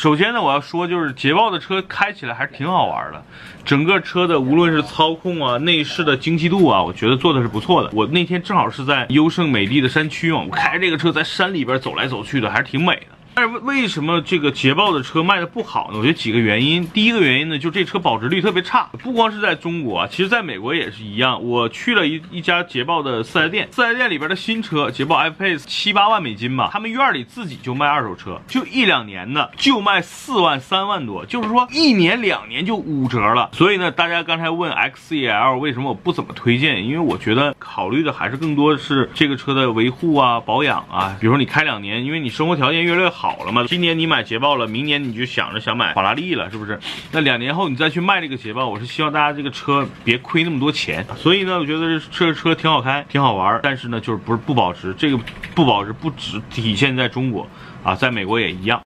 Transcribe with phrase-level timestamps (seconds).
[0.00, 3.22] 首先呢，我要说就是捷豹的车开起来还是挺好玩的，
[3.66, 7.90] 整个车的无论是操控啊、内饰的精细度啊，我觉得做的是不错的。
[7.92, 13.06] 我那天正好是在优胜美地的山区嘛，我开这个车在山里边走来走去的，还是挺美的。
[13.34, 15.98] 但是为什么这个捷豹的车卖的不好呢？
[15.98, 16.86] 我觉得几个原因。
[16.88, 21.42] 第一个原因呢，就这车保值率特别差，不光是在中国，其实在美国也是一样。
[21.42, 33.50] 我去了一一家捷豹的四 S 店，四 S 店里边的新车捷豹 F-Pace 七八万美金吧，他们院里自己就卖二手车，就一两年的就卖四万三万多，就是说一年两年就五折了。
[33.52, 36.84] 所以呢，大家刚才问 XCL 为什么我不怎么推荐？
[36.84, 41.16] 因为我觉得考虑的还是更多是这个车的维护啊、保养啊。
[41.18, 43.42] 比如说你开两年，因为你生活条件越来越好。
[43.46, 43.64] 了嘛？
[43.66, 46.78] 今年你买捷豹了，明年你就想着想买法拉利了，是不是？
[47.10, 51.02] 那两年后你再去卖这个捷豹，我是希望大家这个车别亏那么多钱。
[51.16, 54.94] 所以呢，我觉得这个车挺好开，挺好玩，但是呢，就是不是不保值。
[54.98, 55.18] 这个
[55.54, 57.48] 不保值不只体现在中国
[57.82, 58.78] 啊，在美国也一样。